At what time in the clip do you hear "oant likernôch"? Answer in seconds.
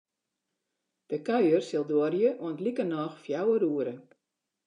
2.45-3.15